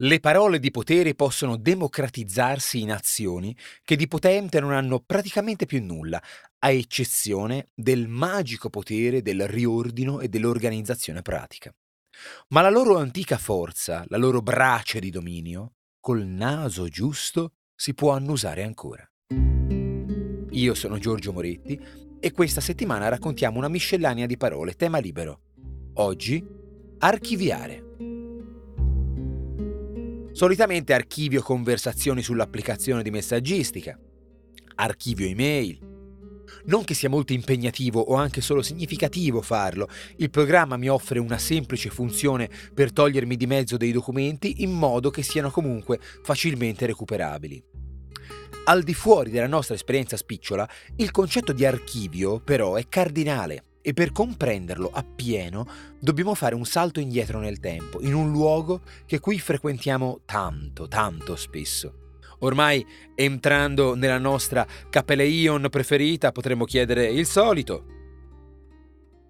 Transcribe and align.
Le 0.00 0.20
parole 0.20 0.58
di 0.58 0.70
potere 0.70 1.14
possono 1.14 1.56
democratizzarsi 1.56 2.82
in 2.82 2.92
azioni 2.92 3.56
che 3.82 3.96
di 3.96 4.06
potente 4.06 4.60
non 4.60 4.72
hanno 4.72 5.00
praticamente 5.00 5.64
più 5.64 5.82
nulla, 5.82 6.22
a 6.58 6.70
eccezione 6.70 7.68
del 7.74 8.06
magico 8.06 8.68
potere 8.68 9.22
del 9.22 9.48
riordino 9.48 10.20
e 10.20 10.28
dell'organizzazione 10.28 11.22
pratica. 11.22 11.74
Ma 12.48 12.60
la 12.60 12.68
loro 12.68 12.98
antica 12.98 13.38
forza, 13.38 14.04
la 14.08 14.18
loro 14.18 14.42
brace 14.42 15.00
di 15.00 15.08
dominio, 15.08 15.76
col 15.98 16.26
naso 16.26 16.88
giusto 16.88 17.52
si 17.74 17.94
può 17.94 18.12
annusare 18.12 18.64
ancora. 18.64 19.08
Io 20.50 20.74
sono 20.74 20.98
Giorgio 20.98 21.32
Moretti 21.32 21.80
e 22.20 22.32
questa 22.32 22.60
settimana 22.60 23.08
raccontiamo 23.08 23.56
una 23.56 23.68
miscellanea 23.68 24.26
di 24.26 24.36
parole, 24.36 24.74
tema 24.74 24.98
libero. 24.98 25.40
Oggi, 25.94 26.46
archiviare. 26.98 28.15
Solitamente 30.36 30.92
archivio 30.92 31.40
conversazioni 31.40 32.20
sull'applicazione 32.20 33.02
di 33.02 33.10
messaggistica, 33.10 33.98
archivio 34.74 35.26
email. 35.26 35.78
Non 36.66 36.84
che 36.84 36.92
sia 36.92 37.08
molto 37.08 37.32
impegnativo 37.32 38.00
o 38.00 38.16
anche 38.16 38.42
solo 38.42 38.60
significativo 38.60 39.40
farlo, 39.40 39.88
il 40.16 40.28
programma 40.28 40.76
mi 40.76 40.90
offre 40.90 41.20
una 41.20 41.38
semplice 41.38 41.88
funzione 41.88 42.50
per 42.74 42.92
togliermi 42.92 43.34
di 43.34 43.46
mezzo 43.46 43.78
dei 43.78 43.92
documenti 43.92 44.62
in 44.62 44.72
modo 44.72 45.08
che 45.08 45.22
siano 45.22 45.50
comunque 45.50 45.98
facilmente 46.22 46.84
recuperabili. 46.84 47.64
Al 48.64 48.82
di 48.82 48.92
fuori 48.92 49.30
della 49.30 49.46
nostra 49.46 49.74
esperienza 49.74 50.18
spicciola, 50.18 50.68
il 50.96 51.12
concetto 51.12 51.54
di 51.54 51.64
archivio 51.64 52.40
però 52.40 52.74
è 52.74 52.86
cardinale 52.90 53.65
e 53.86 53.92
per 53.92 54.10
comprenderlo 54.10 54.90
appieno 54.92 55.64
dobbiamo 56.00 56.34
fare 56.34 56.56
un 56.56 56.64
salto 56.64 56.98
indietro 56.98 57.38
nel 57.38 57.60
tempo, 57.60 58.02
in 58.02 58.14
un 58.14 58.32
luogo 58.32 58.80
che 59.06 59.20
qui 59.20 59.38
frequentiamo 59.38 60.22
tanto, 60.24 60.88
tanto 60.88 61.36
spesso. 61.36 62.16
Ormai 62.40 62.84
entrando 63.14 63.94
nella 63.94 64.18
nostra 64.18 64.66
Capelleion 64.90 65.68
preferita 65.70 66.32
potremmo 66.32 66.64
chiedere 66.64 67.06
il 67.06 67.26
solito. 67.26 67.84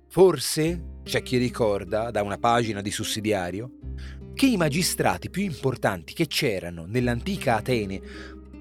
Forse 0.09 1.01
c'è 1.03 1.21
chi 1.21 1.37
ricorda 1.37 2.11
da 2.11 2.23
una 2.23 2.39
pagina 2.39 2.81
di 2.81 2.91
sussidiario 2.91 3.73
che 4.33 4.47
i 4.47 4.57
magistrati 4.57 5.29
più 5.29 5.43
importanti 5.43 6.15
che 6.15 6.27
c'erano 6.27 6.87
nell'antica 6.87 7.57
Atene 7.57 8.01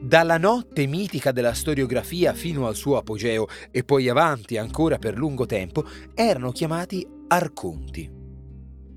dalla 0.02 0.38
notte 0.38 0.86
mitica 0.86 1.32
della 1.32 1.54
storiografia 1.54 2.34
fino 2.34 2.68
al 2.68 2.76
suo 2.76 2.98
apogeo 2.98 3.48
e 3.72 3.84
poi 3.84 4.10
avanti 4.10 4.58
ancora 4.58 4.98
per 4.98 5.18
lungo 5.18 5.46
tempo, 5.46 5.86
erano 6.14 6.52
chiamati 6.52 7.08
arconti. 7.28 8.12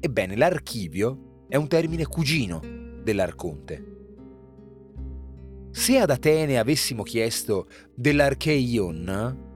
Ebbene, 0.00 0.36
l'archivio 0.36 1.44
è 1.48 1.56
un 1.56 1.66
termine 1.66 2.06
cugino 2.06 2.60
dell'arconte. 3.02 3.96
Se 5.70 5.98
ad 5.98 6.10
Atene 6.10 6.58
avessimo 6.58 7.02
chiesto 7.02 7.68
dell'archeion, 7.94 9.46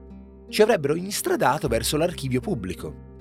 ci 0.49 0.61
avrebbero 0.61 0.95
instradato 0.95 1.67
verso 1.67 1.97
l'archivio 1.97 2.39
pubblico. 2.39 3.11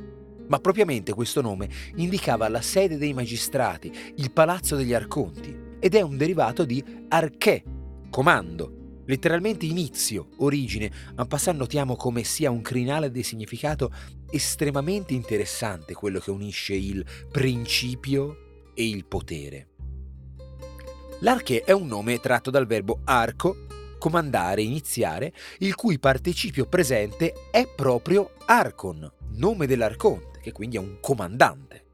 Ma 0.48 0.58
propriamente 0.58 1.14
questo 1.14 1.40
nome 1.40 1.68
indicava 1.96 2.48
la 2.48 2.60
sede 2.60 2.98
dei 2.98 3.14
magistrati, 3.14 3.90
il 4.16 4.32
palazzo 4.32 4.76
degli 4.76 4.92
arconti, 4.92 5.56
ed 5.80 5.94
è 5.94 6.00
un 6.00 6.16
derivato 6.16 6.64
di 6.64 6.84
arché, 7.08 7.62
comando, 8.12 9.00
letteralmente 9.06 9.64
inizio, 9.64 10.28
origine, 10.36 10.92
ma 11.16 11.24
passando 11.24 11.62
notiamo 11.62 11.96
come 11.96 12.24
sia 12.24 12.50
un 12.50 12.60
crinale 12.60 13.10
di 13.10 13.22
significato 13.22 13.90
estremamente 14.30 15.14
interessante 15.14 15.94
quello 15.94 16.20
che 16.20 16.30
unisce 16.30 16.74
il 16.74 17.02
principio 17.30 18.70
e 18.74 18.86
il 18.86 19.06
potere. 19.06 19.68
L'arche 21.20 21.62
è 21.62 21.72
un 21.72 21.86
nome 21.86 22.20
tratto 22.20 22.50
dal 22.50 22.66
verbo 22.66 23.00
arco, 23.04 23.66
comandare, 23.98 24.60
iniziare, 24.60 25.32
il 25.60 25.74
cui 25.74 25.98
participio 25.98 26.66
presente 26.66 27.32
è 27.50 27.66
proprio 27.66 28.32
arcon, 28.44 29.10
nome 29.36 29.66
dell'arconte, 29.66 30.40
che 30.40 30.52
quindi 30.52 30.76
è 30.76 30.80
un 30.80 30.98
comandante. 31.00 31.84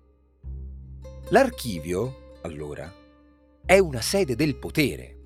L'archivio, 1.28 2.38
allora, 2.42 2.92
è 3.64 3.78
una 3.78 4.00
sede 4.00 4.34
del 4.34 4.56
potere, 4.56 5.17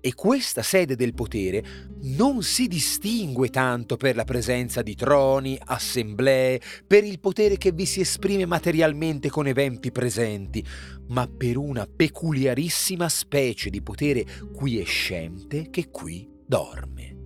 e 0.00 0.14
questa 0.14 0.62
sede 0.62 0.96
del 0.96 1.14
potere 1.14 1.62
non 2.02 2.42
si 2.42 2.68
distingue 2.68 3.48
tanto 3.48 3.96
per 3.96 4.16
la 4.16 4.24
presenza 4.24 4.82
di 4.82 4.94
troni, 4.94 5.58
assemblee, 5.62 6.60
per 6.86 7.04
il 7.04 7.20
potere 7.20 7.56
che 7.56 7.72
vi 7.72 7.86
si 7.86 8.00
esprime 8.00 8.46
materialmente 8.46 9.30
con 9.30 9.46
eventi 9.46 9.92
presenti, 9.92 10.64
ma 11.08 11.26
per 11.26 11.56
una 11.56 11.86
peculiarissima 11.86 13.08
specie 13.08 13.70
di 13.70 13.82
potere 13.82 14.24
quiescente 14.52 15.68
che 15.70 15.90
qui 15.90 16.28
dorme. 16.46 17.16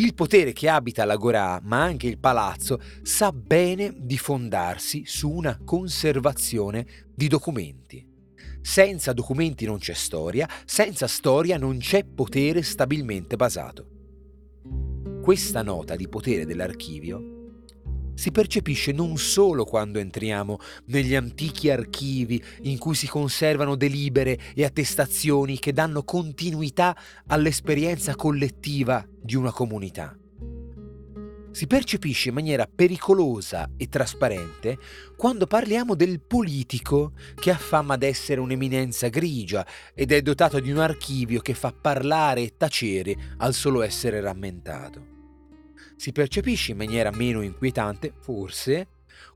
Il 0.00 0.14
potere 0.14 0.52
che 0.52 0.68
abita 0.68 1.04
l'agorà, 1.04 1.60
ma 1.64 1.82
anche 1.82 2.06
il 2.06 2.20
palazzo, 2.20 2.80
sa 3.02 3.32
bene 3.32 3.92
di 3.96 4.16
fondarsi 4.16 5.02
su 5.04 5.28
una 5.28 5.58
conservazione 5.64 6.86
di 7.12 7.26
documenti. 7.26 8.06
Senza 8.60 9.12
documenti 9.12 9.64
non 9.64 9.78
c'è 9.78 9.94
storia, 9.94 10.48
senza 10.64 11.06
storia 11.06 11.56
non 11.56 11.78
c'è 11.78 12.04
potere 12.04 12.62
stabilmente 12.62 13.36
basato. 13.36 13.86
Questa 15.22 15.62
nota 15.62 15.96
di 15.96 16.08
potere 16.08 16.46
dell'archivio 16.46 17.36
si 18.14 18.32
percepisce 18.32 18.90
non 18.90 19.16
solo 19.16 19.64
quando 19.64 20.00
entriamo 20.00 20.58
negli 20.86 21.14
antichi 21.14 21.70
archivi 21.70 22.42
in 22.62 22.76
cui 22.76 22.96
si 22.96 23.06
conservano 23.06 23.76
delibere 23.76 24.36
e 24.54 24.64
attestazioni 24.64 25.58
che 25.60 25.72
danno 25.72 26.02
continuità 26.02 26.96
all'esperienza 27.28 28.16
collettiva 28.16 29.06
di 29.22 29.36
una 29.36 29.52
comunità 29.52 30.16
si 31.58 31.66
percepisce 31.66 32.28
in 32.28 32.36
maniera 32.36 32.68
pericolosa 32.72 33.70
e 33.76 33.88
trasparente 33.88 34.78
quando 35.16 35.48
parliamo 35.48 35.96
del 35.96 36.20
politico 36.20 37.14
che 37.34 37.50
ha 37.50 37.56
fama 37.56 37.96
d'essere 37.96 38.40
un'eminenza 38.40 39.08
grigia 39.08 39.66
ed 39.92 40.12
è 40.12 40.22
dotato 40.22 40.60
di 40.60 40.70
un 40.70 40.78
archivio 40.78 41.40
che 41.40 41.54
fa 41.54 41.72
parlare 41.72 42.42
e 42.42 42.54
tacere 42.56 43.16
al 43.38 43.54
solo 43.54 43.82
essere 43.82 44.20
rammentato. 44.20 45.06
Si 45.96 46.12
percepisce 46.12 46.70
in 46.70 46.76
maniera 46.76 47.10
meno 47.10 47.40
inquietante, 47.40 48.12
forse, 48.20 48.86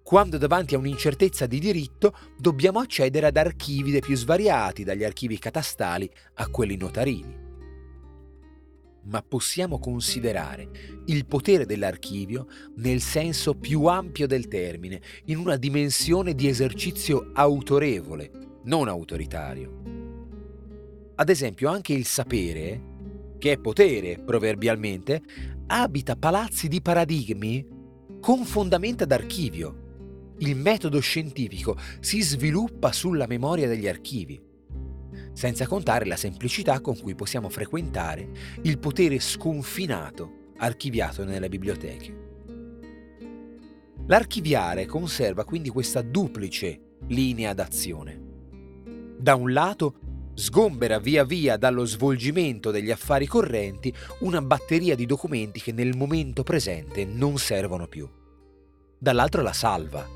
quando 0.04 0.38
davanti 0.38 0.76
a 0.76 0.78
un'incertezza 0.78 1.46
di 1.46 1.58
diritto 1.58 2.16
dobbiamo 2.38 2.78
accedere 2.78 3.26
ad 3.26 3.36
archivi 3.36 3.90
dei 3.90 3.98
più 3.98 4.14
svariati, 4.14 4.84
dagli 4.84 5.02
archivi 5.02 5.40
catastali 5.40 6.08
a 6.34 6.46
quelli 6.46 6.76
notarini 6.76 7.50
ma 9.04 9.22
possiamo 9.22 9.78
considerare 9.78 10.68
il 11.06 11.26
potere 11.26 11.66
dell'archivio 11.66 12.46
nel 12.76 13.00
senso 13.00 13.54
più 13.54 13.86
ampio 13.86 14.26
del 14.26 14.48
termine, 14.48 15.00
in 15.26 15.38
una 15.38 15.56
dimensione 15.56 16.34
di 16.34 16.46
esercizio 16.46 17.30
autorevole, 17.32 18.30
non 18.64 18.88
autoritario. 18.88 19.80
Ad 21.16 21.28
esempio, 21.28 21.68
anche 21.68 21.92
il 21.92 22.06
sapere, 22.06 22.90
che 23.38 23.52
è 23.52 23.58
potere 23.58 24.18
proverbialmente, 24.18 25.22
abita 25.66 26.16
palazzi 26.16 26.68
di 26.68 26.80
paradigmi 26.80 27.66
con 28.20 28.44
fondamenta 28.44 29.04
d'archivio. 29.04 30.34
Il 30.38 30.56
metodo 30.56 31.00
scientifico 31.00 31.76
si 32.00 32.20
sviluppa 32.20 32.92
sulla 32.92 33.26
memoria 33.26 33.68
degli 33.68 33.88
archivi 33.88 34.50
senza 35.32 35.66
contare 35.66 36.04
la 36.06 36.16
semplicità 36.16 36.80
con 36.80 36.98
cui 36.98 37.14
possiamo 37.14 37.48
frequentare 37.48 38.28
il 38.62 38.78
potere 38.78 39.18
sconfinato 39.18 40.40
archiviato 40.58 41.24
nelle 41.24 41.48
biblioteche. 41.48 42.30
L'archiviare 44.06 44.86
conserva 44.86 45.44
quindi 45.44 45.68
questa 45.68 46.02
duplice 46.02 46.98
linea 47.08 47.54
d'azione. 47.54 48.20
Da 49.16 49.34
un 49.34 49.52
lato 49.52 49.94
sgombera 50.34 50.98
via 50.98 51.24
via 51.24 51.56
dallo 51.56 51.84
svolgimento 51.84 52.70
degli 52.70 52.90
affari 52.90 53.26
correnti 53.26 53.94
una 54.20 54.40
batteria 54.40 54.94
di 54.94 55.06
documenti 55.06 55.60
che 55.60 55.72
nel 55.72 55.96
momento 55.96 56.42
presente 56.42 57.04
non 57.04 57.38
servono 57.38 57.86
più. 57.86 58.08
Dall'altro 58.98 59.42
la 59.42 59.52
salva, 59.52 60.08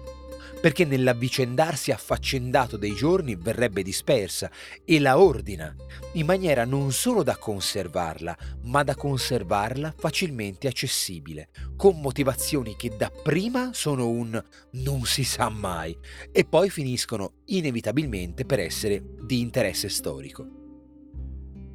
perché 0.60 0.84
nell'avvicendarsi 0.84 1.92
affaccendato 1.92 2.76
dei 2.76 2.94
giorni 2.94 3.36
verrebbe 3.36 3.82
dispersa 3.82 4.50
e 4.84 4.98
la 4.98 5.18
ordina, 5.18 5.74
in 6.14 6.26
maniera 6.26 6.64
non 6.64 6.92
solo 6.92 7.22
da 7.22 7.36
conservarla, 7.36 8.36
ma 8.62 8.82
da 8.82 8.94
conservarla 8.94 9.94
facilmente 9.96 10.66
accessibile, 10.66 11.50
con 11.76 12.00
motivazioni 12.00 12.74
che 12.76 12.96
dapprima 12.96 13.70
sono 13.72 14.08
un 14.08 14.42
non 14.72 15.04
si 15.04 15.24
sa 15.24 15.48
mai 15.48 15.96
e 16.32 16.44
poi 16.44 16.70
finiscono 16.70 17.42
inevitabilmente 17.46 18.44
per 18.44 18.60
essere 18.60 19.02
di 19.20 19.40
interesse 19.40 19.88
storico. 19.88 20.46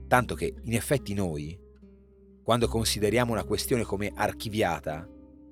Tanto 0.07 0.35
che, 0.35 0.53
in 0.63 0.73
effetti, 0.73 1.13
noi, 1.13 1.57
quando 2.43 2.67
consideriamo 2.67 3.31
una 3.31 3.45
questione 3.45 3.83
come 3.83 4.11
archiviata, 4.13 5.07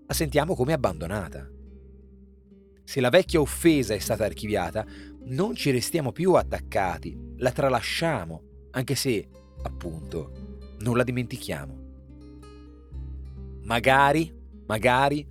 la 0.06 0.14
sentiamo 0.14 0.56
come 0.56 0.74
abbandonata 0.74 1.50
se 2.90 3.02
la 3.02 3.10
vecchia 3.10 3.40
offesa 3.40 3.94
è 3.94 4.00
stata 4.00 4.26
archiviata, 4.26 4.84
non 5.26 5.54
ci 5.54 5.70
restiamo 5.70 6.12
più 6.12 6.34
attaccati, 6.34 7.16
la 7.38 7.52
tralasciamo, 7.52 8.42
anche 8.72 8.96
se, 8.96 9.30
appunto, 9.62 10.32
non 10.80 10.98
la 10.98 11.04
dimentichiamo. 11.04 11.78
Magari, 13.62 14.34
magari, 14.66 15.24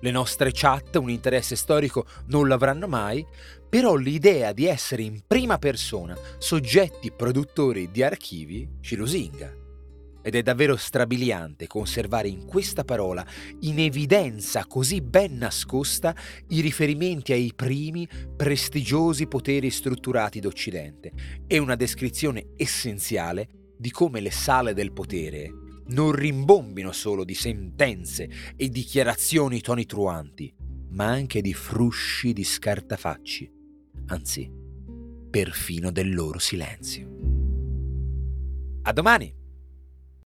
le 0.00 0.10
nostre 0.10 0.52
chat 0.54 0.96
un 0.96 1.10
interesse 1.10 1.54
storico 1.54 2.06
non 2.28 2.48
l'avranno 2.48 2.88
mai, 2.88 3.26
però 3.68 3.94
l'idea 3.94 4.52
di 4.52 4.64
essere 4.64 5.02
in 5.02 5.20
prima 5.26 5.58
persona 5.58 6.16
soggetti 6.38 7.12
produttori 7.12 7.90
di 7.90 8.02
archivi 8.02 8.78
ci 8.80 8.96
lusinga. 8.96 9.61
Ed 10.22 10.36
è 10.36 10.42
davvero 10.42 10.76
strabiliante 10.76 11.66
conservare 11.66 12.28
in 12.28 12.46
questa 12.46 12.84
parola, 12.84 13.26
in 13.60 13.80
evidenza 13.80 14.66
così 14.66 15.00
ben 15.00 15.36
nascosta, 15.36 16.14
i 16.48 16.60
riferimenti 16.60 17.32
ai 17.32 17.52
primi 17.54 18.08
prestigiosi 18.36 19.26
poteri 19.26 19.70
strutturati 19.70 20.40
d'Occidente 20.40 21.12
e 21.46 21.58
una 21.58 21.74
descrizione 21.74 22.50
essenziale 22.56 23.48
di 23.76 23.90
come 23.90 24.20
le 24.20 24.30
sale 24.30 24.74
del 24.74 24.92
potere 24.92 25.50
non 25.86 26.12
rimbombino 26.12 26.92
solo 26.92 27.24
di 27.24 27.34
sentenze 27.34 28.28
e 28.56 28.68
dichiarazioni 28.68 29.60
tonitruanti, 29.60 30.54
ma 30.90 31.06
anche 31.06 31.40
di 31.40 31.54
frusci 31.54 32.32
di 32.32 32.44
scartafacci, 32.44 33.50
anzi, 34.06 34.50
perfino 35.30 35.90
del 35.90 36.14
loro 36.14 36.38
silenzio. 36.38 37.10
A 38.82 38.92
domani! 38.92 39.41